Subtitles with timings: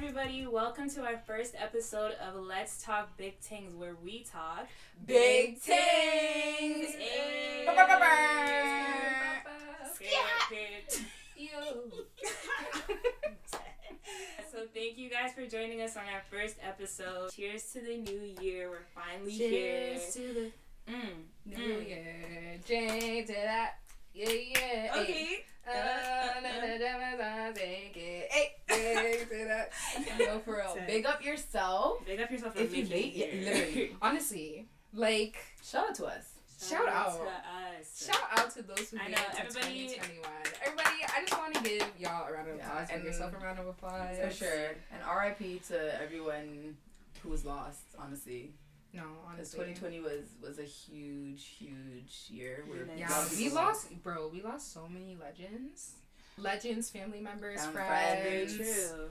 [0.00, 0.46] everybody.
[0.46, 4.68] Welcome to our first episode of Let's Talk Big Tings, where we talk
[5.04, 6.94] Big Tings.
[6.94, 6.94] Tings.
[14.52, 17.32] So thank you guys for joining us on our first episode.
[17.32, 18.70] Cheers to the new year.
[18.70, 19.94] We're finally Cheers here.
[19.94, 20.34] Cheers to
[20.86, 21.24] the Mm.
[21.44, 21.88] new Mm.
[21.88, 22.60] year.
[22.64, 23.74] Drink to that.
[24.14, 24.94] Yeah, yeah.
[24.94, 25.02] Hey.
[25.02, 25.44] Okay.
[25.66, 28.32] Uh, na, na, na, na, na, Drink it.
[28.32, 29.70] Hey, drink to that.
[30.18, 30.76] No, for real.
[30.86, 32.04] Big up yourself.
[32.06, 33.54] Big up yourself for If you making late, yeah, it here.
[33.54, 33.96] literally.
[34.02, 36.32] Honestly, like, Shout out to us.
[36.60, 37.12] Shout out.
[37.14, 38.04] to us.
[38.06, 40.30] shout out to those who I made know, it to everybody- 2021.
[40.64, 42.88] Everybody, I just want to give y'all a round of applause.
[42.88, 44.18] Give and- yourself a round of applause.
[44.18, 44.70] For sure.
[44.92, 45.00] And
[45.40, 46.76] RIP to everyone
[47.22, 48.50] who was lost, honestly.
[48.92, 49.02] No,
[49.36, 49.74] Because honestly.
[49.74, 52.64] 2020 was was a huge, huge year.
[52.66, 54.28] Where Yeah, Yeah, a lot of we lost, bro.
[54.32, 55.92] We lost so many legends,
[56.42, 58.56] legends, family members, Found Very friends.
[58.56, 59.08] true.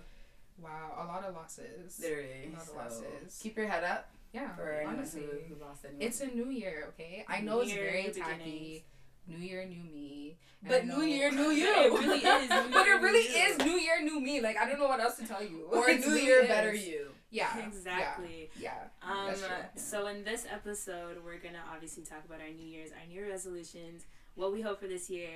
[0.61, 1.99] Wow, a lot of losses.
[2.01, 2.49] Literally.
[2.51, 3.39] A lot of losses.
[3.41, 6.01] keep your head up Yeah, for honestly, who, who lost anyone.
[6.01, 6.85] it's a new year.
[6.89, 8.83] Okay, I know New it's very new tacky.
[9.27, 10.37] New year, new me.
[10.63, 11.67] And but New Year, New You.
[11.67, 12.49] It really is.
[12.49, 13.45] New but Year, it really new you.
[13.51, 14.41] is New Year, new me.
[14.41, 15.67] Like I don't know what else to tell you.
[15.71, 16.47] or It New Year, is.
[16.47, 17.09] better you.
[17.29, 18.49] Yeah, Exactly.
[18.59, 19.49] Yeah, Um, That's true.
[19.75, 23.29] so in this episode, we're gonna obviously talk about our New Year's, our New Year
[23.29, 24.05] resolutions,
[24.35, 25.29] what we hope for this year,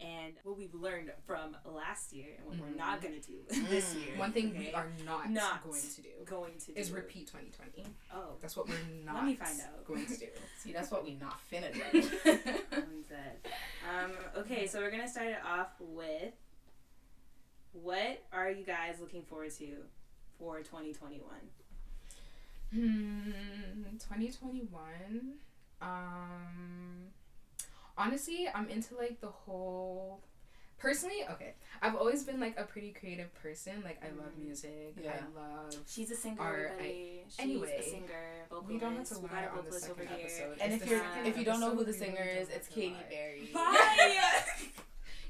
[0.00, 4.06] and what we've learned from last year, and what we're not gonna do this Mm.
[4.06, 4.18] year.
[4.18, 7.84] One thing we are not, Not going to do going to is do repeat 2020.
[8.14, 9.16] Oh, That's what we're not.
[9.16, 9.84] Let me find out.
[9.86, 10.26] Going to do.
[10.58, 12.08] See, that's what we not finna do.
[13.88, 16.32] Um, okay, so we're gonna start it off with
[17.72, 19.76] what are you guys looking forward to
[20.38, 21.22] for 2021?
[22.72, 23.30] Hmm,
[23.98, 25.34] 2021.
[25.82, 27.08] Um,
[27.98, 30.20] honestly, I'm into like the whole.
[30.76, 33.80] Personally, okay, I've always been like a pretty creative person.
[33.84, 34.44] Like I love Mm.
[34.44, 34.94] music.
[35.02, 35.12] Yeah.
[35.12, 35.74] I love.
[35.86, 37.24] She's a singer, Are- everybody.
[37.28, 38.68] She's anyway, a singer, vocalist.
[38.72, 40.26] We don't have to We lie got a on the vocalist over second here.
[40.26, 40.58] episode.
[40.60, 42.74] and It's if you're if you don't know who the singer is, it's have to
[42.74, 43.02] Katy lie.
[43.08, 43.48] Perry.
[43.54, 44.44] Bye.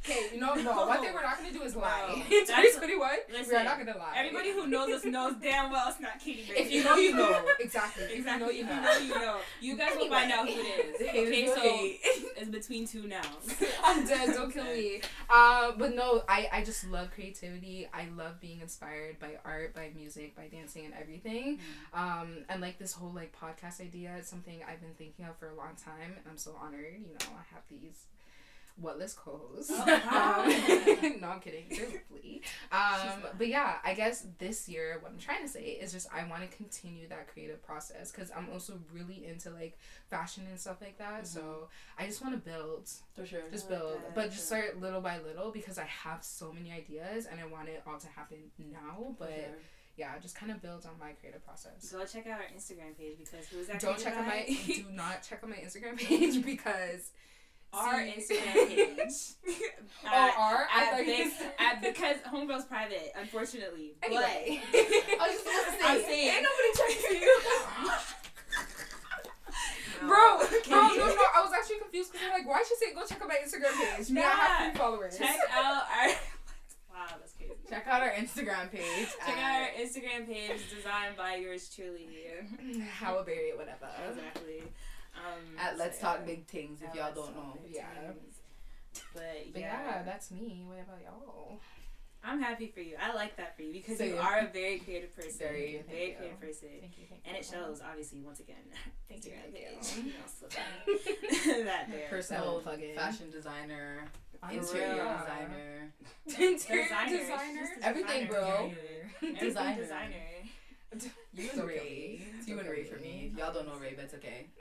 [0.04, 2.04] Okay, you know, no, one thing we're not gonna do is lie.
[2.09, 4.12] No, In that's- 2021, listen, we're not gonna lie.
[4.16, 6.59] Everybody who knows us knows damn well it's not Katy Perry.
[6.60, 7.42] if you know, you know.
[7.60, 8.04] Exactly.
[8.12, 8.60] Exactly.
[8.60, 8.98] If you know, you If know.
[9.00, 9.37] you know, you know.
[9.62, 11.00] You guys will find out who it is.
[11.25, 11.54] Okay, so
[12.41, 13.54] it's between two nouns.
[13.82, 14.34] I'm dead.
[14.34, 15.00] Don't kill me.
[15.32, 17.88] Uh, but no, I, I just love creativity.
[17.94, 21.60] I love being inspired by art, by music, by dancing, and everything.
[21.94, 25.48] Um, and like this whole like podcast idea is something I've been thinking of for
[25.48, 26.94] a long time, and I'm so honored.
[26.98, 28.04] You know, I have these
[28.80, 29.72] whatless co-hosts.
[29.74, 29.82] Oh,
[31.02, 31.66] um, no, I'm kidding.
[31.70, 32.02] They're.
[32.72, 36.28] Um, but yeah, I guess this year, what I'm trying to say is just I
[36.28, 39.78] want to continue that creative process because I'm also really into like
[40.10, 41.26] fashion and stuff like that.
[41.26, 41.68] So
[41.98, 43.40] I just want to build For sure.
[43.50, 46.72] just I like build but just start little by little because i have so many
[46.72, 49.58] ideas and i want it all to happen now but sure.
[49.96, 53.16] yeah just kind of build on my creative process Go check out our Instagram page
[53.18, 53.80] because who's that?
[53.80, 57.10] don't check on my do not check on my instagram page because
[57.76, 59.34] our Instagram page.
[60.06, 63.94] oh our at, you at because homegirl's private, unfortunately.
[64.02, 67.40] anyway But I was just about say, I'm saying, ain't nobody checking you.
[70.00, 73.06] bro bro no no i was actually confused because i'm like why she say go
[73.06, 74.20] check out my instagram page nah.
[74.20, 76.08] i have three followers check out our.
[76.94, 77.54] Wow, that's crazy.
[77.68, 79.08] Check out our Instagram page.
[79.26, 82.08] Check out our Instagram page designed by yours truly.
[82.88, 84.62] how a berry whatever Exactly.
[85.16, 86.26] Um, at Let's so, Talk.
[86.26, 87.56] Big Things if y'all don't know.
[87.69, 87.86] Yeah.
[88.08, 88.36] Things.
[89.12, 91.58] But but yeah, yeah that's me what about y'all
[92.26, 92.97] I'm happy for you.
[93.00, 94.14] I like that for you because Same.
[94.14, 95.32] you are a very creative person.
[95.38, 96.14] Very, You're very you.
[96.16, 96.69] creative person.
[96.80, 98.56] thank you thank And you it shows, obviously, once again.
[99.10, 100.04] Thank you, thank you.
[100.04, 102.08] You that there.
[102.08, 102.94] Personal plug in.
[102.96, 104.06] fashion designer,
[104.42, 105.19] I'm interior real.
[105.19, 105.92] designer,
[106.26, 107.19] interior Designer.
[107.19, 108.41] designer She's just a Everything, designer.
[108.41, 108.72] bro.
[109.22, 110.14] Everything Designer.
[111.34, 112.22] You and Ray.
[112.38, 113.31] It's you and Ray for me.
[113.32, 114.47] If y'all don't know Ray, that's okay.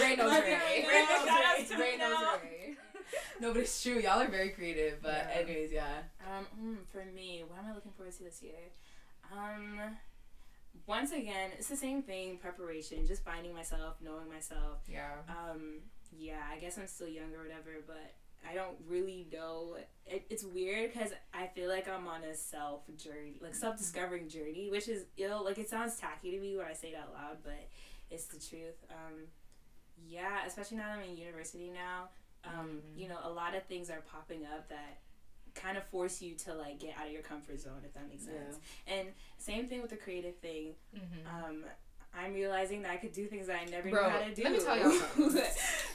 [0.00, 0.84] Ray knows Ray.
[0.86, 1.64] Ray knows Shout Ray.
[1.64, 2.18] to Ray Ray knows.
[2.42, 2.76] Ray.
[3.40, 3.98] no, but it's true.
[3.98, 5.00] Y'all are very creative.
[5.02, 5.40] But Yeah.
[5.40, 5.98] anyways, yeah.
[6.20, 8.70] Um, hmm, for me, what am I looking forward to this year?
[9.32, 9.96] Um,
[10.86, 12.38] once again, it's the same thing.
[12.38, 14.78] Preparation, just finding myself, knowing myself.
[14.88, 15.12] Yeah.
[15.28, 15.80] Um,
[16.18, 18.12] yeah, I guess I'm still young or whatever, but
[18.48, 19.76] I don't really know.
[20.06, 24.28] It, it's weird because I feel like I'm on a self journey, like self discovering
[24.28, 25.44] journey, which is ill.
[25.44, 27.68] Like it sounds tacky to me when I say it out loud, but
[28.10, 28.76] it's the truth.
[28.90, 29.20] Um,
[30.08, 32.08] yeah, especially now that I'm in university now.
[32.44, 32.98] Um, Mhm.
[32.98, 34.98] you know, a lot of things are popping up that
[35.54, 38.24] kind of force you to like get out of your comfort zone, if that makes
[38.24, 38.58] sense.
[38.86, 40.74] And same thing with the creative thing.
[40.96, 41.44] Mm-hmm.
[41.44, 41.64] Um,
[42.14, 44.42] I'm realizing that I could do things that I never Bro, knew how to do.
[44.44, 45.42] let me tell y'all.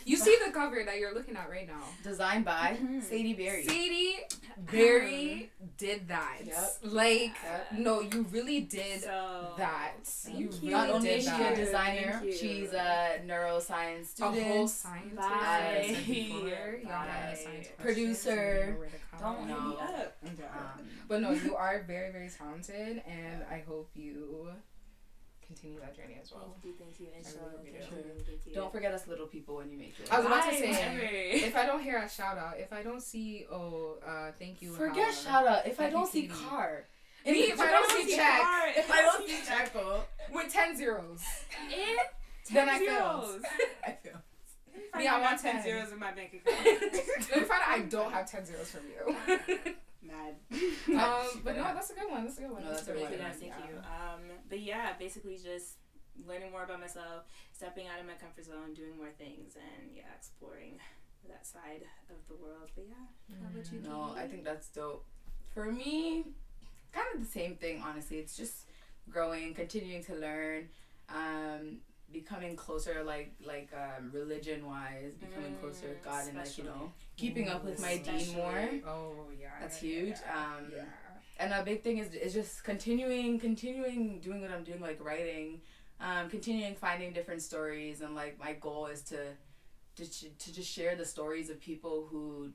[0.06, 1.84] You see the cover that you're looking at right now.
[2.02, 3.04] Designed by Mhm.
[3.04, 3.66] Sadie Berry.
[3.66, 4.16] Sadie
[4.72, 6.38] Berry did that.
[6.46, 6.78] Yep.
[6.84, 7.72] Like, Yep.
[7.74, 9.96] no, you really did So that.
[10.06, 10.52] Thank you you.
[10.62, 11.54] really Not only did is she that.
[11.54, 14.38] a designer, she's a neuroscience student.
[14.38, 15.16] a whole scientist.
[15.18, 15.86] Bye.
[15.90, 16.40] like before.
[16.48, 17.28] Y'all have Bye.
[17.28, 18.32] any science questions, Producer.
[18.66, 19.36] you know where to come.
[19.36, 19.56] don't No.
[19.56, 20.56] hit me up.
[20.80, 24.52] Um, But no, you are very, very talented, and I hope you
[25.48, 26.42] continue that journey as well.
[26.62, 27.52] Thank you, thank you, inshallah.
[27.64, 27.96] really Thank do.
[27.96, 28.54] you, thank you.
[28.54, 30.12] don't forget us little people when you make it.
[30.12, 31.00] I was about to say, ever.
[31.48, 34.74] If I don't hear a shout out, if I don't see, oh, uh, thank you.
[34.74, 35.14] Forget Hala.
[35.14, 35.68] shout out.
[35.68, 36.50] If I don't see TV.
[36.50, 36.86] car.
[37.26, 38.42] Me, if I don't see check,
[38.78, 40.00] If I don't see Checo,
[40.32, 41.22] with 10 zeros,
[41.62, 41.98] And
[42.56, 43.26] then I ten failed.
[43.26, 43.42] zeros.
[43.86, 44.22] I feel.
[44.94, 45.64] I Yeah, I got want 10 10.
[45.64, 46.66] zeros in my bank account.
[46.66, 49.76] Let me find out I don't have 10 zeros from you.
[50.08, 50.36] Mad.
[50.90, 52.24] um, but no, that's a good one.
[52.24, 52.64] That's a good one.
[52.64, 53.32] No, that's a good really good one.
[53.32, 53.78] thank you.
[53.78, 55.78] Um, but yeah, basically just
[56.26, 60.10] learning more about myself, stepping out of my comfort zone, doing more things, and yeah,
[60.18, 60.80] exploring
[61.28, 62.72] that side of the world.
[62.76, 63.80] But yeah, how about you?
[63.84, 64.26] No, Katie?
[64.26, 65.06] I think that's dope.
[65.54, 66.26] For me,
[66.92, 68.18] kind of the same thing, honestly.
[68.18, 68.66] It's just
[69.10, 70.70] growing, continuing to learn,
[71.10, 71.78] um,
[72.12, 76.64] becoming closer, like like um, religion wise, becoming closer with Mm, God, and like you
[76.64, 78.70] know, keeping up with my dean more.
[78.88, 79.50] Oh, yeah.
[79.60, 80.16] That's huge.
[80.26, 80.36] Yeah.
[80.38, 80.84] Um, yeah.
[81.40, 85.62] and a big thing is is just continuing continuing doing what I'm doing like writing
[86.00, 89.18] um continuing finding different stories and like my goal is to
[89.96, 92.52] to, to just share the stories of people who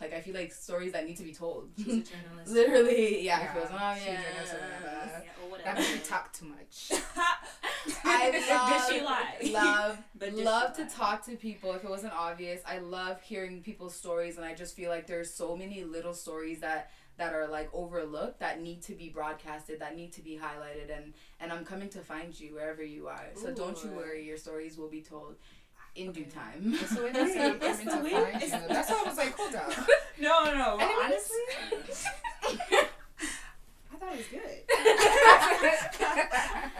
[0.00, 2.48] like I feel like stories that need to be told She's a journalist.
[2.52, 4.20] literally yeah, Yeah, it feels oh, she's yeah.
[4.20, 5.14] a journalist.
[5.24, 5.78] Yeah, or That whatever.
[5.80, 6.92] makes you talk too much.
[8.04, 9.36] I love Did she lie?
[9.52, 10.88] love But love to lie?
[10.88, 14.74] talk to people if it wasn't obvious i love hearing people's stories and i just
[14.74, 18.94] feel like there's so many little stories that that are like overlooked that need to
[18.94, 22.82] be broadcasted that need to be highlighted and and i'm coming to find you wherever
[22.82, 25.34] you are so don't you worry your stories will be told
[25.96, 28.90] in due time That's the way they say I'm It's the to way- it's- That's
[28.90, 29.72] why I was like, hold up.
[30.18, 30.76] No, no, no.
[30.76, 31.04] Well, Anyways.
[31.04, 31.44] honestly,
[33.92, 34.58] I thought it was good.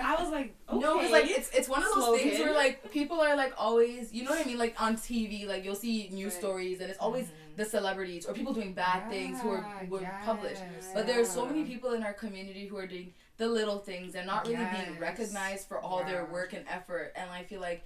[0.00, 0.78] I was like, okay.
[0.78, 4.12] No, it's like it's it's one of those things where like people are like always,
[4.12, 4.58] you know what I mean?
[4.58, 6.40] Like on TV, like you'll see news Right.
[6.40, 7.56] stories, and it's always Mhm.
[7.56, 10.62] the celebrities or people doing bad things who are Yeah, were yes, published.
[10.94, 14.14] But there are so many people in our community who are doing the little things
[14.14, 17.12] and not really being recognized for all their work and effort.
[17.16, 17.84] And I feel like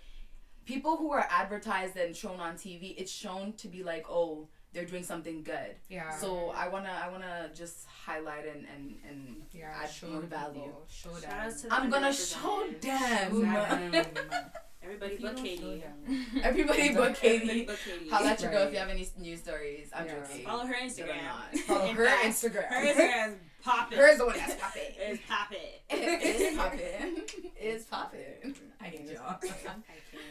[0.72, 4.84] people who are advertised and shown on TV, it's shown to be like, oh, they're
[4.84, 5.72] doing something good.
[5.88, 6.10] Yeah.
[6.22, 6.28] So
[6.62, 9.18] I wanna I wanna just highlight and and, and
[9.52, 10.60] yeah, add show more value.
[10.64, 11.58] people, Show Shout them.
[11.60, 13.92] to the I'm gonna show underrepresented.
[13.92, 14.04] them.
[14.82, 15.60] Everybody If but Katie.
[15.62, 16.26] show them.
[16.48, 17.64] Everybody but Everybody Katie.
[17.66, 18.08] but Katie.
[18.10, 19.88] Holla at your girl if you have any news stories.
[19.94, 20.14] I'm Yeah.
[20.26, 20.44] joking.
[20.44, 21.58] Follow her Instagram.
[21.66, 22.68] Follow In her fact, Instagram.
[22.68, 23.98] Her Instagram is popping.
[23.98, 24.82] Hers the one that's popping.
[25.08, 25.58] is popping.
[25.90, 26.80] It's poppin'.
[27.56, 28.54] It's poppin'.
[28.80, 29.36] I hate y'all.
[29.42, 29.82] I can't.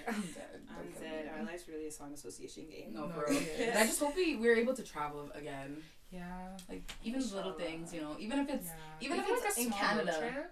[0.07, 0.61] I'm dead.
[0.69, 1.31] I'm Don't dead.
[1.37, 2.93] Our life's really a song association game.
[2.93, 3.41] No, No, for real.
[3.59, 5.77] And I just hope we we're able to travel again.
[6.11, 6.23] Yeah.
[6.69, 8.15] Like even the little things, you know.
[8.19, 8.73] Even if it's yeah.
[9.05, 10.17] even if it's like a in small road Canada.
[10.19, 10.51] trip.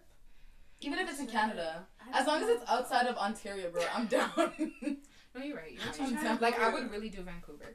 [0.81, 4.29] even if it's in Canada, as long as it's outside of Ontario, bro, I'm down.
[4.37, 5.71] No, you're right.
[5.73, 6.23] You're I'm right.
[6.23, 6.37] down.
[6.41, 7.65] Like I would really do Vancouver.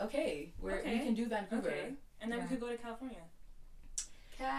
[0.00, 1.68] okay, we're, we can do Vancouver.
[1.68, 1.92] Okay.
[2.20, 2.44] And then Yeah.
[2.44, 3.22] we could go to California.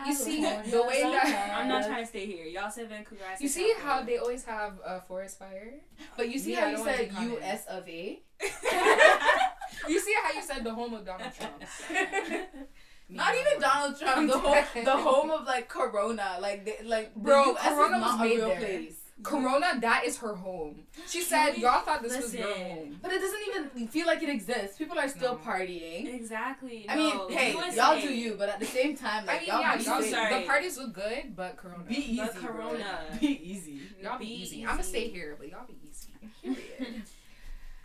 [0.08, 2.46] You see, the way that- I'm not trying to stay here.
[2.46, 3.22] Y'all said Vancouver.
[3.30, 5.74] I said You see how they always have a forest fire?
[6.16, 7.24] But you see Yeah, how you said be.
[7.26, 7.66] U.S.
[7.68, 8.22] of A.
[9.88, 11.62] You see how you said the home of Donald Trump?
[13.10, 14.30] Not even Donald Trump.
[14.31, 18.02] The home, the home of like Corona, like they, like Bro, the US Corona is
[18.02, 18.60] was not a real there.
[18.60, 18.96] place.
[19.24, 20.83] Corona, that is her home.
[21.07, 21.62] She said, Really?
[21.62, 23.00] y'all thought this was your home.
[23.02, 23.40] But it doesn't
[23.76, 24.78] even feel like it exists.
[24.78, 25.40] People are still No.
[25.52, 26.14] partying.
[26.14, 26.86] Exactly.
[26.88, 27.76] I mean, hey, USA.
[27.76, 30.12] y'all do you, but at the same time, I like mean, y'all yeah, y'all, safe.
[30.12, 30.42] sorry.
[30.42, 31.83] the parties look good, but Corona.
[31.83, 32.52] Be easy, But bro.
[32.54, 33.00] Corona.
[33.19, 33.81] Be easy.
[34.02, 34.62] Y'all be, Be easy.
[34.64, 36.09] I'm gonna stay here, but y'all be easy.
[36.44, 37.02] Period.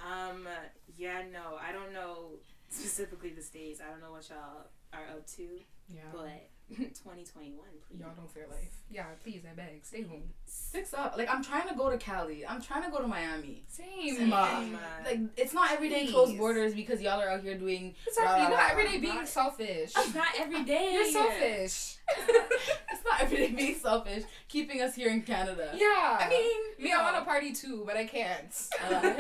[0.05, 0.49] Um.
[0.97, 1.23] Yeah.
[1.33, 1.57] No.
[1.65, 2.31] I don't know
[2.69, 3.81] specifically the states.
[3.81, 5.43] I don't know what y'all are up to,
[5.89, 6.01] Yeah.
[6.12, 7.57] but 2021.
[7.91, 8.00] Please.
[8.00, 8.71] Y'all don't fear life.
[8.91, 10.23] Yeah, please, I beg, stay home.
[10.47, 11.14] Six up.
[11.17, 12.47] Like I'm trying to go to Cali.
[12.47, 13.64] I'm trying to go to Miami.
[13.69, 14.17] Same.
[14.17, 14.79] Same.
[15.05, 17.95] Like it's not every day closed borders because y'all are out here doing.
[18.07, 19.00] It's not, you're Rah, not rah, every day rah.
[19.00, 19.93] being Not- selfish.
[19.97, 20.91] It's not every day.
[20.95, 21.97] You're selfish.
[22.19, 25.71] it's not every day being selfish, keeping us here in Canada.
[25.75, 26.19] Yeah.
[26.21, 28.52] I mean, me, I want to party too, but I can't.
[28.91, 29.14] Uh,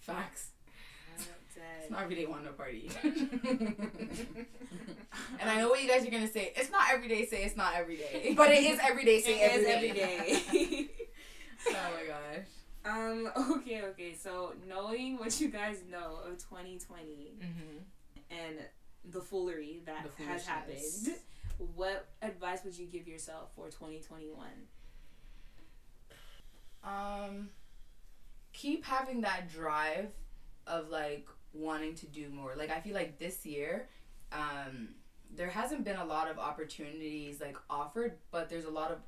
[0.00, 0.48] facts.
[1.88, 2.90] It's not every day want to party.
[5.40, 6.52] and I know what you guys are gonna say.
[6.54, 7.24] It's not every day.
[7.24, 8.34] Say it's not every day.
[8.36, 9.20] but it is every day.
[9.22, 10.12] Say It every is day.
[10.28, 10.90] every day.
[11.68, 12.46] oh my gosh.
[12.84, 13.52] um.
[13.56, 13.82] Okay.
[13.84, 14.14] Okay.
[14.14, 17.78] So knowing what you guys know of 2020 Mm-hmm.
[18.30, 18.58] and
[19.10, 21.14] the foolery that The has happened,
[21.74, 24.46] what advice would you give yourself for 2021?
[26.84, 27.48] Um,
[28.52, 30.08] keep having that drive
[30.66, 32.54] of like wanting to do more.
[32.56, 33.88] Like I feel like this year,
[34.32, 34.90] um,
[35.34, 38.98] there hasn't been a lot of opportunities like offered, but there's a lot of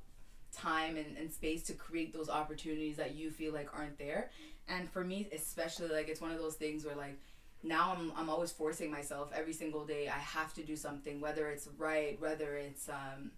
[0.52, 4.30] time and, and space to create those opportunities that you feel like aren't there.
[4.68, 7.18] And for me especially like it's one of those things where like
[7.62, 11.49] now I'm, I'm always forcing myself every single day i have to do something whether
[11.49, 13.30] it's write whether it's um,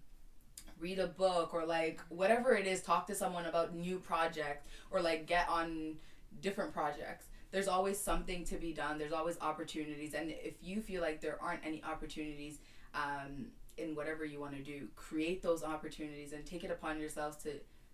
[0.79, 5.01] read a book or like whatever it is talk to someone about new project or
[5.01, 5.95] like get on
[6.41, 8.97] different projects there's always something to be done.
[8.97, 10.13] There's always opportunities.
[10.13, 12.57] And if you feel like there aren't any opportunities
[12.95, 13.45] um,
[13.77, 17.51] in whatever you want to do create those opportunities and take it upon yourselves to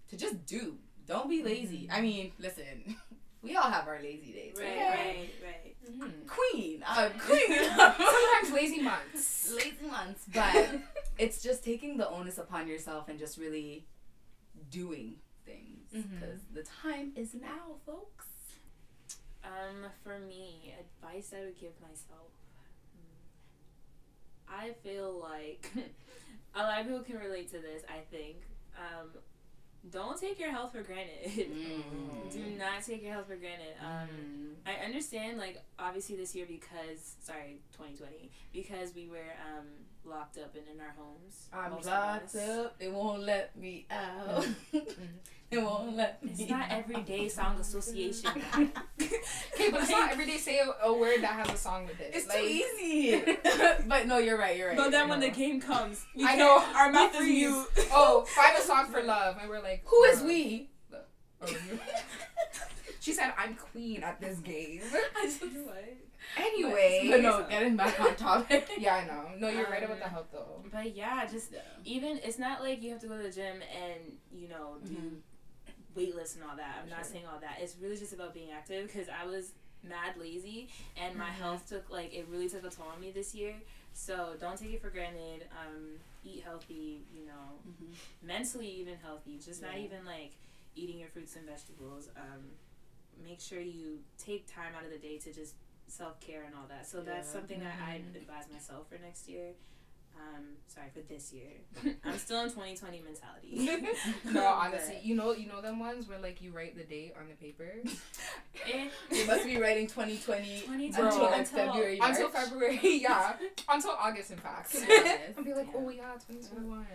[0.09, 0.77] to just do.
[1.07, 1.87] Don't be lazy.
[1.91, 2.95] I mean listen
[3.41, 5.29] we all have our lazy days Right, okay?
[5.43, 5.75] right, right.
[6.11, 6.27] Mhm.
[6.27, 6.83] queen.
[6.85, 7.47] Uh, queen.
[7.77, 9.53] Sometimes lazy months.
[9.55, 10.25] lazy months.
[10.33, 10.69] But
[11.17, 13.85] it's just taking the onus upon yourself and just really
[14.69, 15.87] doing things.
[15.93, 18.25] Because the time is now folks
[19.43, 22.31] Um, for me, advice I would give myself.
[22.93, 25.69] hmm, I feel like
[26.55, 27.83] a lot of people can relate to this.
[27.89, 28.37] I think.
[28.77, 29.09] Um,
[29.89, 31.31] don't take your health for granted.
[31.49, 32.31] Mm.
[32.33, 33.75] Do not take your health for granted.
[33.81, 34.55] Um, Mm.
[34.65, 39.65] I understand, like, obviously this year because, sorry, 2020, because we were um,
[40.03, 41.47] locked up and in our homes.
[41.53, 42.77] I'm locked up.
[42.77, 44.45] They won't let me out.
[45.49, 46.31] they won't let me.
[46.37, 48.29] It's not everyday song association.
[49.55, 51.99] Okay, but it's not every day say a, a word that has a song with
[51.99, 52.11] it.
[52.13, 53.23] It's like, too easy.
[53.87, 54.55] but no, you're right.
[54.57, 54.77] You're right.
[54.77, 57.41] But then you're when the game comes, we I know, our we mouth is freeze.
[57.49, 57.67] mute.
[57.91, 60.69] Oh, find a song for love, and we're like, who is we?
[61.41, 61.47] oh,
[62.99, 64.81] she said, "I'm queen at this game."
[65.17, 65.83] I just what?
[66.37, 68.69] Anyway, but no, getting back on topic.
[68.77, 69.29] yeah, I know.
[69.39, 70.63] No, you're right Um, about the health though.
[70.71, 71.59] But yeah, just Yeah.
[71.85, 73.99] even it's not like you have to go to the gym and
[74.31, 75.17] you know do Mhm.
[75.97, 76.77] Weightlifts and all that.
[76.81, 77.13] I'm not Sure.
[77.13, 77.57] saying all that.
[77.59, 81.33] It's really just about being active because I was mad lazy and my Mhm.
[81.33, 83.55] health took like it really took a toll on me this year.
[83.93, 85.47] So don't take it for granted.
[85.51, 87.05] Um, eat healthy.
[87.13, 87.95] You know, Mhm.
[88.21, 89.37] mentally even healthy.
[89.39, 90.33] Just not even like
[90.75, 92.09] eating your fruits and vegetables.
[92.15, 92.51] Um,
[93.23, 95.55] make sure you take time out of the day to just
[95.87, 96.85] self care and all that.
[96.87, 97.33] So that's Yeah.
[97.33, 99.55] something that I advise myself for next year.
[100.19, 101.47] Um, sorry for this year.
[102.03, 103.87] I'm still in 2020 mentality.
[104.33, 107.27] no, honestly, you know, you know them ones where like you write the date on
[107.29, 107.71] the paper
[109.11, 111.99] You must be writing 2020 2020 until until- February.
[112.01, 112.79] until February.
[112.83, 113.33] Yeah,
[113.69, 114.75] until August, in fact.
[115.37, 115.79] I'll be like, Yeah.
[115.79, 116.85] oh yeah, 2021.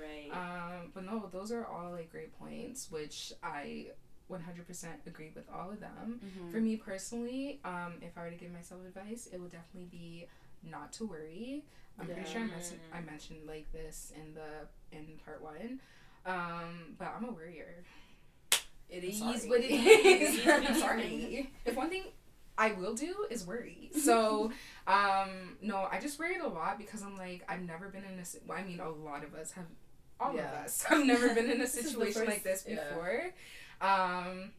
[0.00, 0.30] right.
[0.32, 3.88] Um, but no, those are all like great points, which I
[4.30, 6.20] 100% agree with all of them.
[6.24, 6.52] Mhm.
[6.52, 10.26] For me personally, um, if I were to give myself advice, it would definitely be
[10.62, 11.64] not to worry.
[11.98, 15.80] I'm pretty sure I mentioned I mentioned like this in the in part one,
[16.26, 17.84] um, but I'm a worrier.
[18.88, 20.40] It is what it is.
[20.46, 21.50] I'm sorry.
[21.64, 22.04] If one thing
[22.58, 23.90] I will do is worry.
[23.98, 24.50] So,
[24.86, 28.24] um, no, I just worried a lot because I'm like I've never been in a.
[28.46, 29.66] Well, I mean, a lot of us have.
[30.18, 30.48] All Yeah.
[30.50, 32.88] of us have never been in a situation like this first- yeah.
[32.90, 33.32] before.
[33.80, 34.50] Um,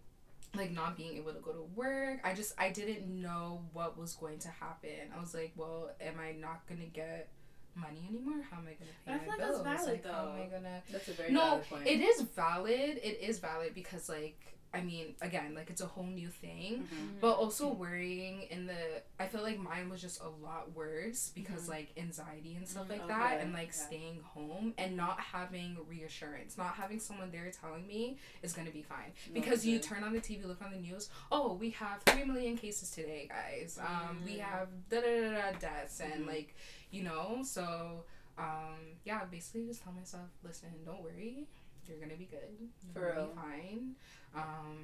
[0.55, 2.19] like not being able to go to work.
[2.23, 4.89] I just I didn't know what was going to happen.
[5.15, 7.29] I was like, well, am I not gonna get
[7.75, 8.43] money anymore?
[8.49, 9.63] How am I gonna pay But I my feel like bills?
[9.63, 10.57] that's valid, like, how am I though.
[10.57, 10.81] gonna?
[10.91, 11.87] That's a very No, valid point.
[11.87, 12.99] It is valid.
[13.03, 16.83] It is valid because like I mean, again, like it's a whole new thing.
[16.87, 17.19] Mhm.
[17.19, 21.65] But also worrying in the I feel like mine was just a lot worse because
[21.65, 21.69] Mhm.
[21.69, 23.85] like anxiety and stuff Mm, like that and like okay.
[23.87, 28.81] staying home and not having reassurance, not having someone there telling me is gonna be
[28.81, 29.11] fine.
[29.33, 32.57] Because you turn on the TV, look on the news, oh, we have three million
[32.57, 33.77] cases today, guys.
[33.79, 36.55] Um, we have da da da da deaths and like,
[36.91, 38.05] you know, so
[38.37, 41.47] um, yeah, basically just tell myself, listen, don't worry,
[41.87, 42.69] you're gonna be good.
[42.93, 43.25] For You're real.
[43.27, 43.95] be fine.
[44.35, 44.77] Um,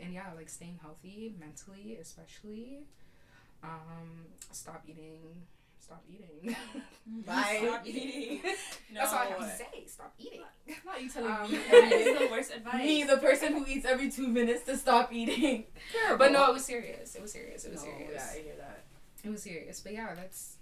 [0.00, 2.80] and yeah, like staying healthy mentally, especially.
[3.62, 5.18] Um, stop eating.
[5.78, 6.54] Stop eating.
[7.26, 7.60] Bye.
[7.62, 8.40] Stop eating.
[8.44, 8.50] No.
[9.00, 9.84] That's all I have to say.
[9.86, 10.40] Stop eating.
[10.86, 12.74] Not you telling Um, me That every is the worst advice.
[12.76, 15.64] Me, the person who eats every two minutes to stop eating.
[15.92, 16.18] Terrible.
[16.18, 17.14] But no, it was serious.
[17.16, 17.64] It was serious.
[17.64, 18.12] It was No, serious.
[18.14, 18.84] Yeah, I hear that.
[19.24, 19.80] It was serious.
[19.80, 20.56] But yeah, that's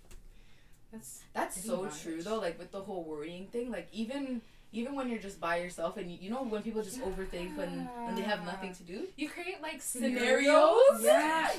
[0.93, 2.00] that's That's so much.
[2.03, 2.38] true though.
[2.38, 4.41] Like with the whole worrying thing, like even
[4.73, 7.89] even when you're just by yourself and you, you know when people just overthink when
[8.05, 9.07] when they have nothing to do.
[9.17, 10.45] you create like Scenarios?
[11.01, 11.03] scenarios.
[11.03, 11.51] Yeah.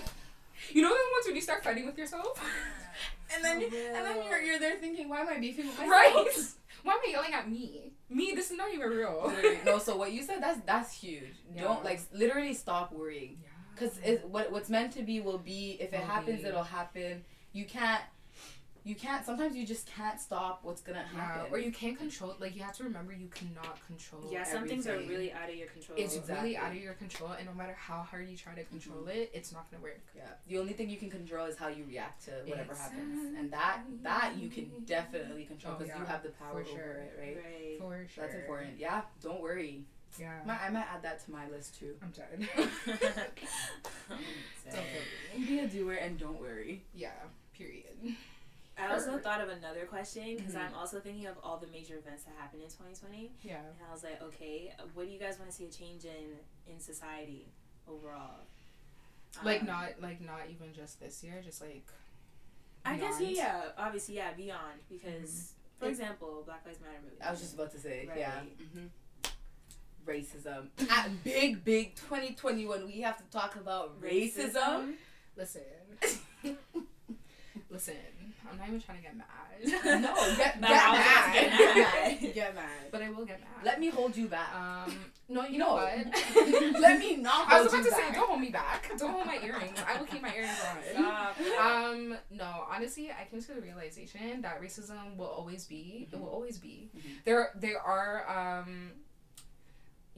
[0.72, 2.42] You know the ones when you start fighting with yourself?
[3.34, 5.92] And then For and then you're you're there thinking, why am I beefing with myself?
[5.92, 6.36] right.
[6.84, 7.92] Why am I yelling at me?
[8.10, 9.32] Me, this is not even real.
[9.66, 11.36] No, so what you said that's that's huge.
[11.54, 11.64] Yeah.
[11.64, 13.38] Don't like literally stop worrying.
[13.76, 14.00] Because
[14.32, 15.78] what what's meant to be will be.
[15.80, 17.24] If it happens, it'll happen.
[17.54, 18.02] You can't
[18.90, 19.24] you can't.
[19.26, 21.54] Sometimes you just can't stop what's gonna Yeah, happen.
[21.54, 22.36] or you can't control.
[22.40, 24.28] Like you have to remember, you cannot control.
[24.32, 25.98] Yeah, some things are really out of your control.
[25.98, 26.50] It's Exactly.
[26.52, 28.80] really out of your control, and no matter how hard you try to mm-hmm.
[28.80, 30.02] control it, it's not gonna work.
[30.16, 33.52] yeah, the only thing you can control is how you react to whatever happens, and
[33.52, 36.92] that that you can definitely control Oh, because you have the power for over sure.
[37.04, 37.38] it, right?
[37.38, 37.80] Right.
[37.80, 38.24] For sure.
[38.24, 38.80] That's important.
[38.80, 39.84] Yeah, don't worry.
[40.20, 40.40] Yeah.
[40.44, 41.94] I might, I might add that to my list too.
[42.02, 42.48] I'm done.
[44.68, 45.46] Same.
[45.48, 46.84] Be a doer and don't worry.
[46.96, 47.12] yeah.
[47.56, 47.89] Period.
[49.10, 50.68] I also thought of another question because Mhm.
[50.68, 53.58] I'm also thinking of all the major events that happened in 2020, Yeah.
[53.60, 56.40] and I was like, okay, what do you guys want to see a change in
[56.68, 57.52] in society
[57.88, 58.46] overall?
[59.44, 61.86] Like Um, not like not even just this year, just like.
[62.86, 63.74] I guess yeah, beyond.
[63.78, 67.22] obviously yeah, beyond because for It- example, Black Lives Matter movie.
[67.22, 68.40] I was just about to say, yeah.
[68.40, 68.58] Right.
[68.74, 68.88] hmm
[70.06, 70.70] Racism.
[70.90, 74.96] At big, big 2021, we have to talk about racism.
[75.36, 75.62] Listen.
[77.70, 77.96] Listen.
[78.50, 79.26] I'm not even trying to get mad.
[80.02, 81.08] no, get, get No, I was mad.
[81.08, 82.22] about to Get get mad.
[82.22, 82.34] mad.
[82.40, 82.70] Get mad.
[82.92, 83.66] but I will get mad.
[83.66, 84.54] Let me hold you back.
[84.56, 84.96] Um.
[85.28, 85.68] No, you No.
[85.68, 86.80] know what?
[86.82, 88.90] Let me not I was about to say, don't hold me back.
[88.98, 89.78] Don't hold my earrings.
[89.88, 90.78] I will keep my earrings on.
[90.94, 91.36] Stop.
[91.62, 96.08] Um, no, honestly, I came to the realization that racism will always be.
[96.12, 96.90] It will always be.
[96.98, 97.24] Mhm.
[97.26, 98.92] There, there are, um,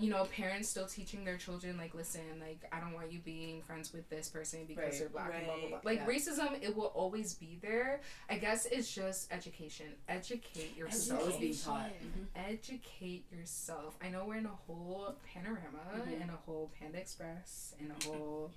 [0.01, 3.61] you know, parents still teaching their children like, listen, like, I don't want you being
[3.61, 4.99] friends with this person because Right.
[4.99, 5.75] they're black and blah blah blah.
[5.77, 5.85] Right.
[5.85, 6.07] Like Yeah.
[6.07, 8.01] racism, it will always be there.
[8.29, 9.95] I guess it's just education.
[10.09, 11.21] Educate yourself.
[11.21, 11.85] always being taught.
[11.91, 12.29] Education.
[12.35, 12.49] Mhm.
[12.51, 13.95] Educate yourself.
[14.01, 16.21] I know we're in a whole panorama, Mhm.
[16.21, 18.51] in a whole Panda Express, in a whole.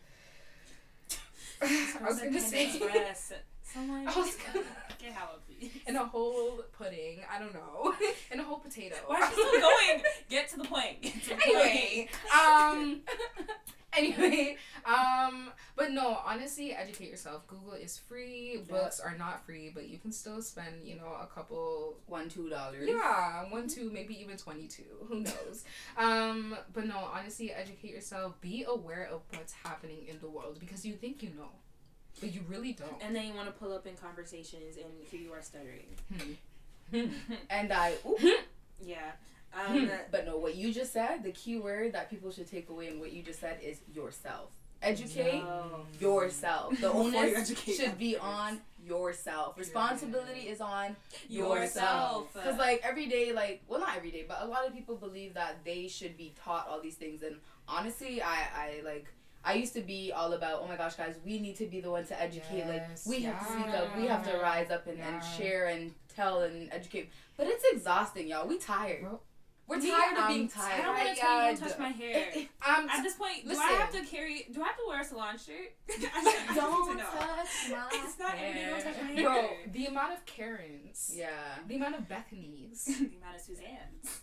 [1.61, 2.67] I I was gonna say.
[3.75, 3.87] Express.
[3.87, 4.67] Someone I was gonna-
[4.99, 5.71] get how please.
[5.87, 7.21] in a whole pudding.
[7.31, 7.95] I don't know.
[8.33, 8.97] in a whole potato.
[9.07, 10.03] Why is she still going?
[10.29, 11.03] Get to the point.
[11.03, 13.01] Get to the anyway, um,
[13.97, 17.47] anyway, um, but no, honestly, educate yourself.
[17.47, 18.55] Google is free.
[18.67, 18.73] Yeah.
[18.73, 21.97] Books are not free, but you can still spend, you know, a couple.
[22.07, 22.89] One, two dollars.
[22.89, 25.07] Yeah, one, two, maybe even twenty-two.
[25.09, 25.65] Who knows?
[25.99, 28.41] um, but no, honestly, educate yourself.
[28.41, 31.51] Be aware of what's happening in the world because you think you know,
[32.21, 33.03] but you really don't.
[33.03, 35.97] And then you want to pull up in conversations, and here you are stuttering.
[37.51, 37.95] And I,
[38.85, 39.13] yeah.
[39.53, 42.89] Um, but no, what you just said, the key word that people should take away
[42.89, 44.51] and what you just said is yourself.
[44.83, 45.87] Educate no.
[45.99, 46.73] yourself.
[46.81, 49.57] The Before you onus should be on yourself.
[49.57, 50.97] Responsibility is on
[51.29, 52.33] yourself.
[52.35, 55.35] Because like every day, like well, not every day, but a lot of people believe
[55.35, 57.23] that they should be taught all these things.
[57.23, 57.37] And
[57.67, 59.07] honestly, I I like.
[59.45, 61.91] I used to be all about, oh my gosh, guys, we need to be the
[61.91, 62.65] one to educate.
[62.67, 63.97] Yes, like, we have to speak up.
[63.97, 67.11] We have to rise up and, and share and tell and educate.
[67.37, 68.47] But it's exhausting, y'all.
[68.49, 69.03] We tired.
[69.03, 69.21] Bro,
[69.67, 72.27] We're Me, tired of being I don't want to tell you don't touch my hair.
[72.67, 74.47] Um, At this point, do I have to carry?
[74.51, 75.75] Do I have to wear a salon shirt?
[76.55, 78.33] Don't to touch my It's not.
[78.33, 79.15] Don't touch my hair.
[79.17, 79.23] hair.
[79.23, 81.29] Bro, the amount of Karens, Yeah.
[81.69, 84.21] the amount of Bethany's, the amount of Suzanne's.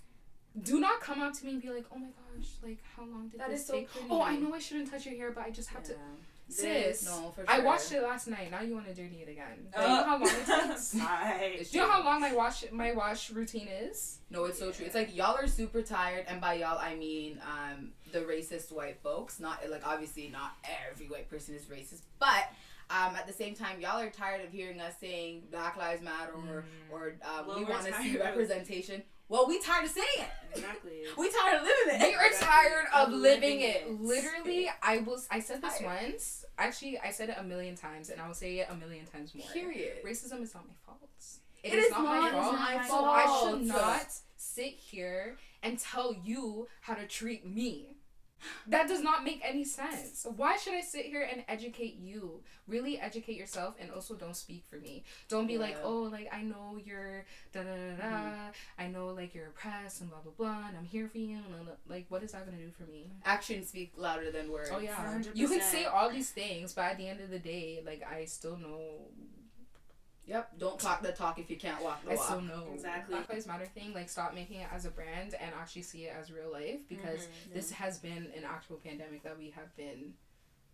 [0.63, 3.29] Do not come up to me and be like, "Oh my gosh, like how long
[3.29, 4.07] did That this is so take?" pretty.
[4.09, 5.95] Oh, I know I shouldn't touch your hair, but I just have to.
[6.49, 7.49] Sis, no, for sure.
[7.49, 8.51] I watched it last night.
[8.51, 9.69] Now you want to dirty it again?
[9.73, 10.93] Do you Uh, know how long it takes?
[10.95, 11.59] Bye.
[11.71, 14.17] Do you know how long my wash my wash routine is?
[14.29, 14.85] No, it's so true.
[14.85, 18.99] It's like y'all are super tired, and by y'all I mean um the racist white
[19.01, 19.39] folks.
[19.39, 20.57] Not like obviously not
[20.91, 22.49] every white person is racist, but
[22.89, 26.33] um at the same time y'all are tired of hearing us saying Black Lives Matter
[26.33, 29.03] or or um, Well, we want to see tired of- representation.
[29.31, 30.27] Well, we tired of saying it.
[30.53, 31.03] Exactly.
[31.17, 32.07] We tired of living it.
[32.09, 33.83] We are tired of Of living living it.
[33.87, 34.01] it.
[34.01, 36.03] Literally, I was I said this Tired.
[36.03, 36.43] once.
[36.57, 39.33] Actually, I said it a million times, and I will say it a million times
[39.33, 39.47] more.
[39.53, 40.03] Period.
[40.05, 40.99] Racism is not my fault.
[41.63, 42.53] It is not, not my fault.
[42.53, 47.90] not my So I should not sit here and tell you how to treat me.
[48.67, 50.25] That does not make any sense.
[50.35, 52.41] Why should I sit here and educate you?
[52.67, 55.03] Really educate yourself and also don't speak for me.
[55.29, 58.03] Don't be like, oh, like I know you're da da da da.
[58.03, 58.81] Mm-hmm.
[58.81, 61.35] I know like you're oppressed and blah blah blah, and I'm here for you.
[61.37, 61.95] And blah, blah.
[61.95, 63.11] like, what is that gonna do for me?
[63.25, 64.69] Actions speak louder than words.
[64.73, 65.35] Oh yeah, 100%.
[65.35, 68.25] you can say all these things, but at the end of the day, like I
[68.25, 68.79] still know
[70.27, 70.59] Yep.
[70.59, 72.25] Don't talk the talk if you can't walk the I walk.
[72.25, 73.15] still know Exactly.
[73.15, 73.93] Black Lives Matter thing.
[73.93, 77.21] Like, stop making it as a brand and actually see it as real life because
[77.49, 77.53] Mhm.
[77.53, 80.13] this has been an actual pandemic that we have been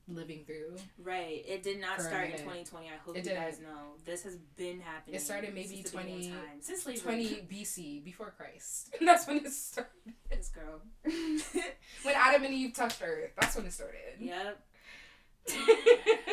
[0.09, 0.77] living through.
[0.97, 1.43] Right.
[1.45, 2.87] It did not start in 2020.
[2.87, 3.73] I hope It you guys didn't.
[3.73, 3.95] know.
[4.05, 5.15] This has been happening.
[5.17, 6.61] It started maybe since 20, time.
[6.61, 8.95] Since 20 BC, before Christ.
[9.01, 9.91] That's when it started.
[10.29, 10.81] This girl.
[12.03, 13.31] When Adam and Eve touched Earth.
[13.39, 14.19] That's when it started.
[14.19, 14.61] yep.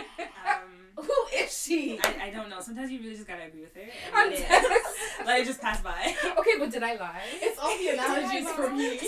[0.46, 1.98] Um, Who is she?
[2.04, 2.60] I, I don't know.
[2.60, 3.80] Sometimes you really just gotta agree with her.
[3.80, 4.64] And I'm let, dead.
[4.64, 4.82] it,
[5.26, 6.14] let it just pass by.
[6.38, 7.20] okay, but did I lie?
[7.40, 8.98] It's all the analogies for me.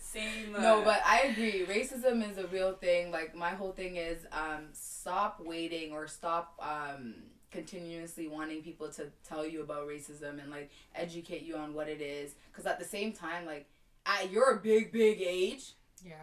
[0.00, 0.54] Same.
[0.56, 1.64] uh, No, but I agree.
[1.66, 3.10] Racism is a real thing.
[3.12, 7.14] Like my whole thing is um stop waiting or stop um
[7.50, 12.00] continuously wanting people to tell you about racism and like educate you on what it
[12.00, 13.66] is because at the same time like
[14.04, 15.72] at your big big age
[16.04, 16.16] Yeah.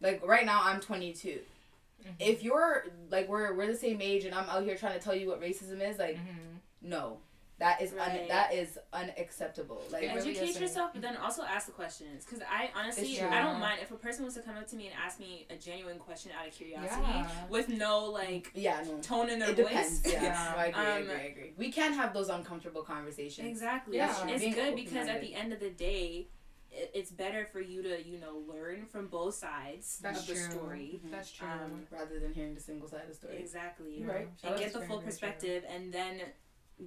[0.00, 1.38] like right now i'm 22
[2.02, 2.12] Mm-hmm.
[2.20, 5.14] if you're like we're we're the same age and i'm out here trying to tell
[5.14, 6.58] you what racism is like Mhm.
[6.82, 7.18] no
[7.58, 8.28] that is un- Right.
[8.28, 10.60] that is unacceptable like It really Educate isn't.
[10.62, 12.22] yourself, but then also ask the questions.
[12.26, 14.88] Because I honestly, I don't mind if a person wants to come up to me
[14.88, 17.46] and ask me a genuine question out of curiosity Yeah.
[17.48, 20.00] with no like yeah no tone in their it voice.
[20.00, 20.52] depends yeah, Yeah.
[20.54, 23.96] No, I agree, I Um, agree i agree we can have those uncomfortable conversations Exactly.
[23.96, 24.26] Yeah.
[24.28, 26.28] It's Being good because at the end of the day,
[26.76, 30.34] it, it's better for you to you know learn from both sides That's of the
[30.34, 30.50] true.
[30.50, 31.00] story.
[31.10, 31.48] That's true.
[31.48, 34.00] Um, rather than hearing the single side of the story Exactly.
[34.00, 34.06] Yeah.
[34.12, 34.42] right.
[34.42, 35.06] That And get the full very true.
[35.06, 36.20] perspective, and then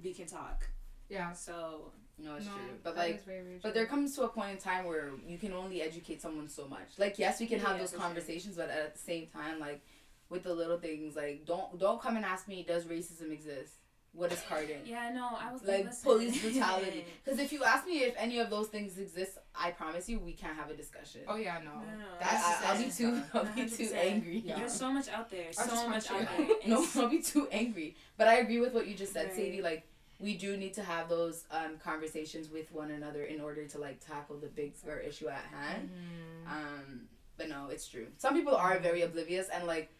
[0.02, 0.68] we can talk.
[1.08, 1.32] Yeah.
[1.32, 4.28] So no it's No, true but like is very, very But there comes to a
[4.28, 6.88] point in time where you can only educate someone so much.
[6.98, 8.04] Like yes, we can have those for sure.
[8.06, 9.80] conversations, but at the same time, like
[10.28, 13.74] with the little things, like don't don't come and ask me, does racism exist?
[14.12, 14.80] What is carding?
[14.84, 16.02] yeah, no, I was Like listen.
[16.02, 17.04] police brutality.
[17.24, 20.32] Because if you ask me if any of those things exist, I promise you we
[20.32, 21.22] can't have a discussion.
[21.28, 21.70] Oh yeah, no.
[21.74, 24.42] No, no, That, I, I'll be too I'll be too angry.
[24.44, 24.56] Yeah.
[24.58, 25.52] There's so much out there.
[25.52, 26.46] So just much out there.
[26.66, 27.96] no, It's- I'll be too angry.
[28.16, 29.36] But I agree with what you just said, Right.
[29.36, 29.62] Sadie.
[29.62, 29.86] Like
[30.18, 34.04] we do need to have those um, conversations with one another in order to like
[34.04, 34.74] tackle the big
[35.06, 35.88] issue at hand.
[35.88, 36.52] Mhm.
[36.52, 37.00] Um,
[37.38, 38.08] but no, it's true.
[38.18, 39.90] Some people are very oblivious and like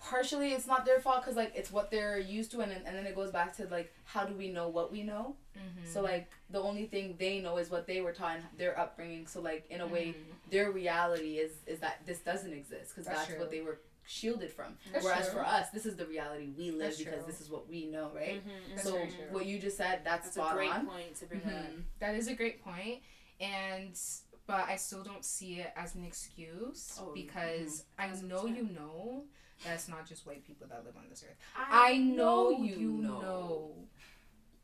[0.00, 3.06] partially it's not their fault because like it's what they're used to and, and then
[3.06, 5.86] it goes back to like how do we know what we know Mhm.
[5.86, 9.26] so like the only thing they know is what they were taught in their upbringing
[9.26, 10.50] so like in a way Mhm.
[10.50, 14.50] their reality is is that this doesn't exist because That's that's, what they were shielded
[14.50, 15.34] from That's whereas true.
[15.40, 17.26] for us this is the reality we live That's because true.
[17.32, 20.40] this is what we know right Mhm, so what you just said that's, That's a
[20.40, 21.50] spot great on point to bring up.
[21.52, 21.82] Mhm.
[21.98, 23.02] That is a great point,
[23.38, 23.98] and
[24.46, 29.24] but I still don't see it as an excuse Oh, because I know you know
[29.64, 31.36] that it's not just white people that live on this earth.
[31.56, 33.74] I know you know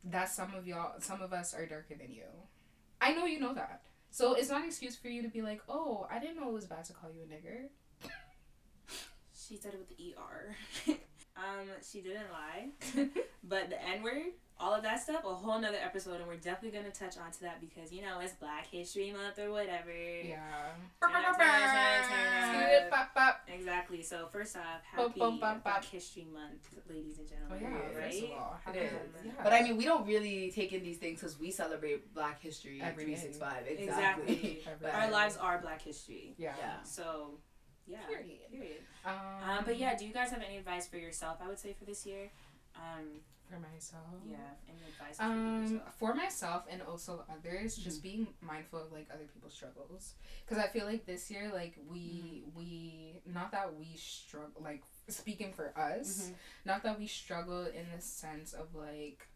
[0.04, 2.24] that some of y'all, some of us are darker than you.
[3.00, 3.82] I know you know that.
[4.10, 6.54] So it's not an excuse for you to be like, oh, I didn't know it
[6.54, 7.68] was bad to call you a nigger.
[9.34, 10.56] She said it with the ER.
[11.36, 12.70] um, she didn't lie.
[13.44, 16.78] but the N word, all of that stuff, a whole nother episode, and we're definitely
[16.78, 19.92] gonna touch onto that because you know it's Black History Month or whatever.
[19.92, 20.38] Yeah.
[21.02, 22.90] Turn up, turn up, turn up, turn up.
[22.90, 23.40] Bop, bop.
[23.52, 24.02] Exactly.
[24.02, 24.62] So first off,
[24.96, 25.90] Bum, happy bum, bum, Black bum.
[25.90, 27.58] History Month, ladies and gentlemen.
[27.58, 27.90] Oh gentlemen.
[27.92, 28.12] yeah, right?
[28.12, 28.92] first of all, It happy is.
[28.92, 29.32] Month, yeah.
[29.44, 32.80] But I mean, we don't really take in these things because we celebrate Black History
[32.82, 33.14] Every day.
[33.16, 33.66] 365.
[33.68, 34.34] Exactly.
[34.34, 34.62] Exactly.
[34.86, 36.34] Every Our lives are Black History.
[36.38, 36.54] yeah.
[36.58, 36.82] Yeah.
[36.82, 37.38] So,
[37.86, 37.98] yeah.
[38.08, 38.50] Period.
[38.50, 38.80] Period.
[39.04, 39.12] Um,
[39.58, 41.38] Um, but yeah, do you guys have any advice for yourself?
[41.44, 42.30] I would say for this year.
[42.76, 44.02] Um, for myself.
[44.26, 44.36] yeah,
[44.68, 45.94] any advice for Um, yourself?
[45.98, 50.66] for myself and also others, just being mindful of like other people's struggles, because I
[50.68, 56.30] feel like this year, like we we not that we struggle, like speaking for us,
[56.30, 56.34] Mhm.
[56.64, 59.28] not that we struggle in the sense of like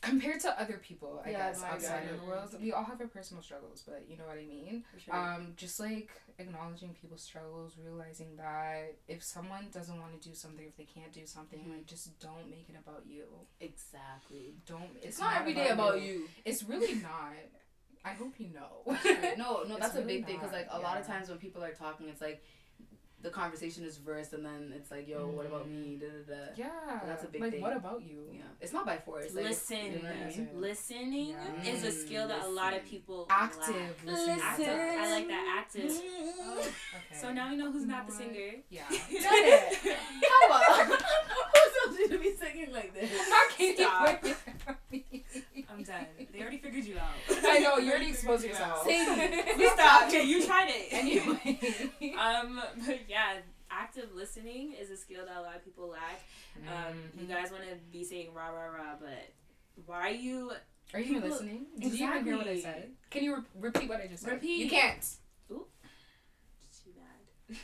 [0.00, 3.06] compared to other people, I Yeah, guess outside of the world, we all have our
[3.06, 4.84] personal struggles, but you know what I mean.
[5.04, 5.14] Sure.
[5.14, 10.64] Um, just like acknowledging people's struggles, realizing that if someone doesn't want to do something,
[10.66, 11.76] if they can't do something, Mhm.
[11.76, 13.24] like just don't make it about you.
[13.60, 14.54] exactly.
[14.66, 14.90] Don't.
[14.96, 16.28] It's, It's, not, every day about you.
[16.44, 17.34] It's really not.
[18.02, 18.96] I hope you know.
[19.36, 21.72] no, no, that's a big thing because like a lot of times when people are
[21.74, 22.42] talking, it's like
[23.22, 25.98] the conversation is versed and then it's like, yo, what about me?
[26.00, 26.40] Da, da, da.
[26.56, 27.60] yeah, That's a big like, thing.
[27.60, 28.24] what about you?
[28.32, 29.34] Yeah, it's not by force.
[29.34, 29.76] Like, Listen.
[29.76, 30.48] You know what I mean?
[30.54, 31.28] Listening
[31.62, 31.70] Yeah.
[31.72, 32.82] is a skill that a lot of mm.
[32.84, 32.90] Listen.
[32.90, 34.06] people Active lack.
[34.06, 34.40] listening.
[34.42, 34.68] Active.
[34.68, 36.00] I like that active.
[36.42, 37.20] Oh, okay.
[37.20, 38.62] So now we know who's not the singer.
[38.70, 38.84] Yeah.
[38.90, 39.98] it.
[40.28, 40.86] How about?
[40.86, 43.10] Who told you to be singing like this?
[43.76, 44.24] Stop.
[45.90, 46.06] Done.
[46.32, 47.10] They already figured you out.
[47.44, 48.84] I know, you already exposed yourself.
[48.84, 50.06] Sadie, We stop.
[50.08, 50.86] Okay, you tried it.
[50.92, 51.58] anyway.
[52.16, 53.38] Um, but yeah,
[53.70, 56.20] active listening is a skill that a lot of people lack.
[56.68, 57.28] Um, you Mhm.
[57.28, 59.32] guys want to be saying rah rah rah, but
[59.86, 60.52] why are you
[60.94, 61.66] Are you even people- listening?
[61.78, 62.92] Did you even hear what I said?
[63.10, 64.32] Can you re- repeat what I just said?
[64.34, 64.58] Repeat.
[64.64, 65.02] You can't.
[65.48, 65.66] too
[67.48, 67.56] bad?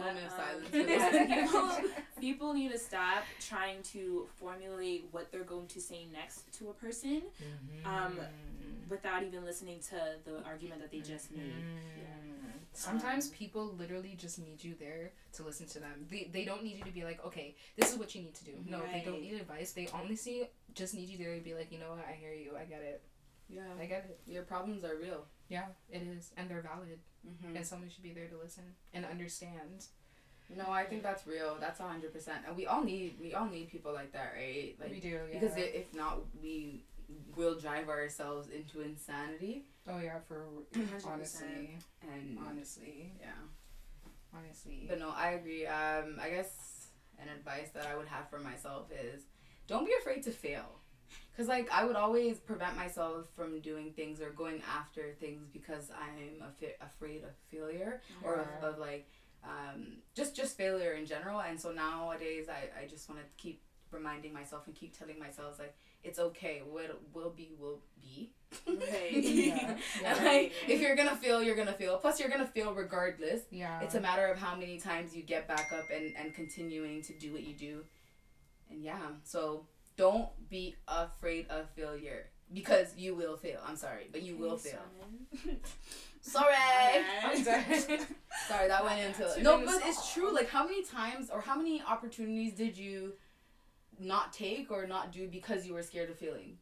[0.00, 0.38] Moment of um,
[0.72, 1.50] silence.
[1.50, 6.70] people, people need to stop trying to formulate what they're going to say next to
[6.70, 7.22] a person
[7.84, 8.18] Um,
[8.88, 11.52] without even listening to the argument that they just made.
[11.54, 12.50] Mm.
[12.72, 16.06] Sometimes Um, people literally just need you there to listen to them.
[16.08, 18.44] They, they don't need you to be like, okay, this is what you need to
[18.44, 18.52] do.
[18.66, 19.72] No, they don't need advice.
[19.72, 22.56] They honestly just need you there to be like, you know what, I hear you,
[22.56, 23.02] I get it,
[23.48, 24.20] yeah, I get it.
[24.26, 25.26] your problems are real.
[25.50, 27.54] Yeah, it is, and they're valid, Mm-hmm.
[27.54, 29.84] and someone should be there to listen and understand.
[30.56, 31.58] No, I think that's real.
[31.60, 34.74] That's a hundred percent, and we all need we all need people like that, right?
[34.80, 35.38] Like we do, yeah.
[35.38, 36.84] because if not, we
[37.36, 39.66] will drive ourselves into insanity.
[39.86, 41.06] oh yeah, for 100%.
[41.06, 43.28] honestly, And honestly, yeah,
[44.34, 44.86] honestly.
[44.88, 45.66] but no, I agree.
[45.66, 46.86] Um, I guess
[47.20, 49.24] and advice that I would have for myself is
[49.66, 50.79] don't be afraid to fail.
[51.40, 55.90] Cause like I would always prevent myself from doing things or going after things because
[55.90, 59.08] I'm afi- afraid of failure or of, of like
[59.42, 61.40] um, just just failure in general.
[61.40, 65.58] And so nowadays I, I just want to keep reminding myself and keep telling myself
[65.58, 65.74] like
[66.04, 66.60] it's okay.
[66.70, 68.32] What will be will be.
[68.68, 69.12] Right.
[69.24, 69.76] Yeah.
[70.04, 71.96] and like if you're gonna fail, you're gonna fail.
[71.96, 73.40] Plus you're gonna fail regardless.
[73.50, 73.80] Yeah.
[73.80, 77.14] It's a matter of how many times you get back up and, and continuing to
[77.14, 77.84] do what you do.
[78.70, 79.64] And yeah, so
[80.00, 83.60] don't be afraid of failure because you will fail.
[83.66, 84.80] I'm sorry, but you will fail.
[86.22, 86.54] Sorry.
[87.24, 87.44] I'm.
[87.44, 90.34] Sorry, that went into Two No, but it's true.
[90.34, 93.12] Like how many times or how many opportunities did you
[93.98, 96.58] not take or not do because you were scared of failing?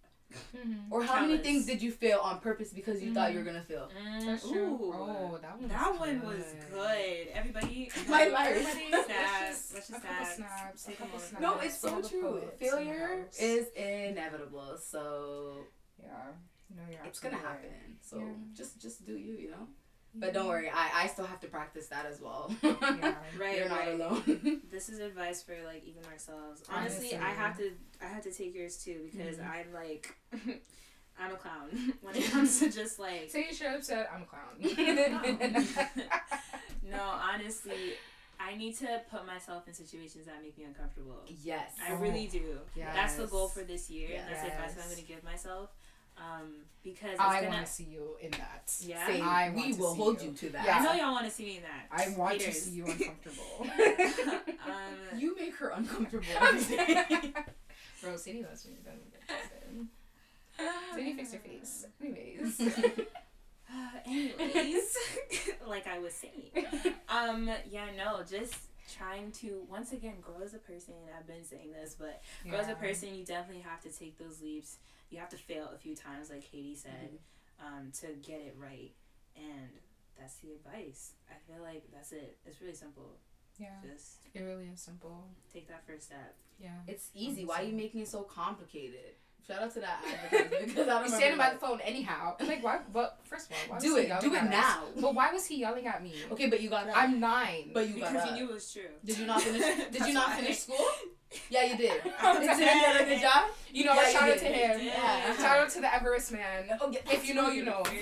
[0.54, 0.86] Mhm.
[0.90, 3.62] Or how many things did you fail on purpose because you thought you were gonna
[3.62, 3.88] fail?
[4.24, 4.66] That's true.
[4.74, 4.92] Ooh.
[4.94, 5.68] Oh, that one.
[5.68, 6.28] That was one good.
[6.38, 7.28] was good.
[7.32, 8.48] Everybody, My life.
[8.56, 9.48] Everybody, Let's snap.
[9.48, 10.36] just- Let's a just couple snap.
[10.36, 11.42] snaps, a Take a couple snaps.
[11.42, 12.20] No, it's so true.
[12.22, 15.64] poet in the Failure is inevitable, so
[16.02, 16.08] Yeah.
[16.76, 17.98] No, you're it's gonna absolutely happen.
[18.02, 18.32] So Yeah.
[18.54, 19.66] just just do you, you know.
[20.14, 22.50] But don't worry, I I still have to practice that as well.
[22.62, 23.14] Yeah.
[23.38, 23.94] Right, You're not right.
[24.00, 24.60] alone.
[24.70, 26.62] This is advice for like even ourselves.
[26.68, 27.18] Honestly, Honestly.
[27.18, 27.70] I have to
[28.02, 29.48] I have to take yours too because Mhm.
[29.50, 30.14] I'm like
[31.20, 31.68] I'm a clown
[32.00, 34.54] when it comes to just like So you show up said, I'm a clown.
[36.82, 37.94] no, honestly,
[38.40, 41.22] I need to put myself in situations that make me uncomfortable.
[41.42, 41.72] yes.
[41.86, 42.58] I really do.
[42.76, 42.90] Yes.
[42.94, 44.08] That's the goal for this year.
[44.12, 44.24] Yes.
[44.28, 45.70] That's the advice I'm going to give myself.
[46.18, 46.52] Um,
[46.84, 47.54] because it's I gonna.
[47.54, 48.72] want to see you in that.
[48.80, 49.06] Yeah.
[49.06, 49.22] Same.
[49.22, 50.28] I we will hold you.
[50.30, 50.64] you to that.
[50.64, 50.78] Yeah.
[50.78, 51.86] I know y'all want to see me in that.
[51.90, 53.66] I want to see you uncomfortable.
[54.66, 56.24] um, You make her uncomfortable.
[58.02, 58.74] Bro, Sadie loves me.
[58.84, 59.86] Don't get twisted.
[60.94, 61.86] Sadie, fix your face.
[62.00, 62.60] Anyways.
[63.70, 64.96] Uh, anyways,
[65.66, 66.64] like I was saying,
[67.10, 68.54] um, yeah, no, just
[68.96, 70.94] trying to once again grow as a person.
[71.18, 74.40] I've been saying this, but grow as a person, you definitely have to take those
[74.40, 74.78] leaps.
[75.10, 77.18] You have to fail a few times, like Katie said,
[77.60, 78.92] um, to get it right.
[79.36, 79.68] And
[80.18, 81.12] that's the advice.
[81.30, 82.36] I feel like that's it.
[82.44, 83.16] It's really simple.
[83.58, 83.68] Yeah.
[83.82, 85.24] Just It really is simple.
[85.52, 86.36] take that first step.
[86.60, 86.70] Yeah.
[86.86, 87.44] it's easy.
[87.44, 89.14] Why are you making it so complicated?
[89.46, 92.36] Shout out to that advertisement because I don't He's remember standing by the phone anyhow.
[92.38, 92.80] I'm like, why?
[92.92, 94.08] But first of all, why Do was he it.
[94.08, 94.50] yelling Do it at us?
[94.50, 94.82] now.
[95.00, 96.12] But why was he yelling at me?
[96.32, 96.94] Okay, but you got up.
[96.96, 97.70] I'm nine.
[97.72, 98.36] but you got because up.
[98.36, 98.82] you knew it was true.
[99.04, 99.62] Did you not finish?
[99.92, 100.36] Did you not why.
[100.36, 100.76] finish school?
[101.50, 102.02] Yeah, you did.
[102.02, 103.50] Did you did a good job?
[103.70, 104.80] You know, Yeah, you shout out to him.
[104.80, 104.86] You.
[104.86, 105.36] Yeah.
[105.36, 106.64] Shout out to the Everest man.
[106.80, 107.82] Oh, yeah, If you know, you know.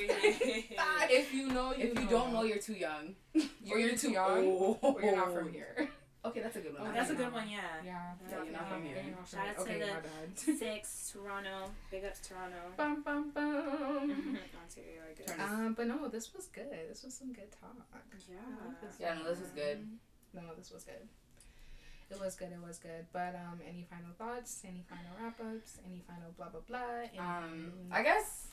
[1.18, 2.10] If you know, you If you know.
[2.10, 3.14] don't know, you're too young.
[3.70, 4.78] Or you're too young, old.
[4.82, 5.88] or you're not from here.
[6.24, 6.88] Okay, that's a good one.
[6.88, 7.60] Oh, that's a good one, yeah.
[7.84, 8.00] Yeah.
[8.30, 8.96] Yeah, you're not from here.
[9.06, 10.58] You're Shout out to okay, the- my bad.
[10.58, 11.70] Six, Toronto.
[11.90, 12.56] Big ups, Toronto.
[12.76, 14.38] Bum, bum, bum.
[14.62, 15.38] Ontario, I guess.
[15.40, 16.66] Um, but no, this was good.
[16.88, 17.76] This was some good talk.
[18.28, 18.36] Yeah.
[19.00, 19.86] Yeah, no, this was good.
[20.34, 21.06] No, this was good.
[22.10, 22.48] It was good.
[22.52, 23.06] It was good.
[23.12, 24.62] But um, any final thoughts?
[24.64, 25.78] Any final wrap ups?
[25.84, 27.00] Any final blah blah blah?
[27.08, 28.48] Any- Um, I guess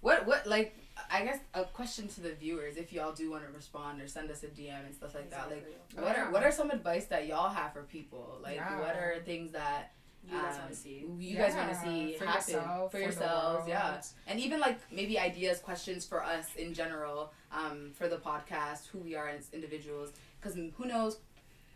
[0.00, 0.76] what what like
[1.10, 4.30] I guess a question to the viewers if y'all do want to respond or send
[4.30, 5.48] us a DM and stuff like that.
[5.48, 6.02] Like, Exactly.
[6.04, 8.38] what are what are some advice that y'all have for people?
[8.42, 8.80] Like, Yeah.
[8.80, 9.92] what are things that
[10.24, 11.06] you guys um, want to see?
[11.18, 13.68] you guys want to see for happen yourself, for the yourselves?
[13.68, 18.88] yeah, and even like maybe ideas, questions for us in general, um, for the podcast,
[18.88, 20.12] who we are as individuals.
[20.40, 21.18] Because who knows,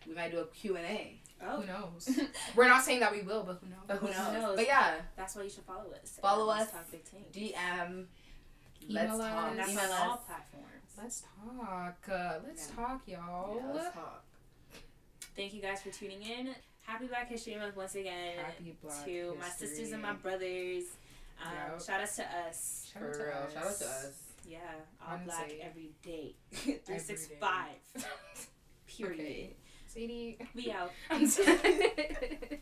[0.07, 1.19] we might do a Q and A.
[1.45, 2.09] Oh, Who knows?
[2.57, 3.79] We're not saying that we will, but who knows?
[3.89, 4.43] But who Who knows?
[4.43, 4.57] knows?
[4.57, 6.19] But yeah, that's why you should follow us.
[6.23, 6.71] Follow Let's.
[6.71, 7.25] Talk Big Team.
[7.33, 8.05] DM.
[8.89, 9.51] Email let's talk.
[9.51, 9.57] us.
[9.57, 10.69] That's Email on all platforms.
[11.01, 11.97] Let's talk.
[12.11, 12.75] Uh, let's Yeah.
[12.77, 13.57] talk, y'all.
[13.57, 14.25] Yeah, let's talk.
[15.37, 16.55] Thank you guys for tuning in.
[16.83, 20.85] Happy Black History Month once again Happy Black to my sisters and my brothers.
[21.45, 21.83] Um, Yep.
[21.83, 22.91] Shout out to us.
[22.93, 23.29] Shout out to real.
[23.33, 23.53] us.
[23.53, 24.13] Shout out to us.
[24.47, 24.59] Yeah,
[25.09, 26.35] all black every day.
[26.53, 27.67] 365.
[28.87, 29.21] Period.
[29.21, 29.57] Okay.
[29.93, 30.39] Sadie.
[30.55, 30.91] We out.